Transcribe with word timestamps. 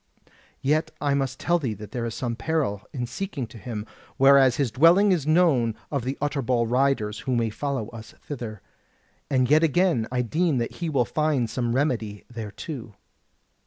Yet 0.63 0.89
I 0.99 1.13
must 1.13 1.39
tell 1.39 1.59
thee 1.59 1.75
that 1.75 1.91
there 1.91 2.05
is 2.07 2.15
some 2.15 2.35
peril 2.35 2.81
in 2.91 3.05
seeking 3.05 3.45
to 3.45 3.59
him; 3.59 3.85
whereas 4.17 4.55
his 4.55 4.71
dwelling 4.71 5.11
is 5.11 5.27
known 5.27 5.75
of 5.91 6.03
the 6.05 6.17
Utterbol 6.19 6.65
riders, 6.67 7.19
who 7.19 7.35
may 7.35 7.51
follow 7.51 7.87
us 7.89 8.15
thither. 8.19 8.63
And 9.29 9.47
yet 9.47 9.61
again 9.63 10.07
I 10.11 10.23
deem 10.23 10.57
that 10.57 10.77
he 10.77 10.89
will 10.89 11.05
find 11.05 11.47
some 11.47 11.75
remedy 11.75 12.23
thereto." 12.33 12.95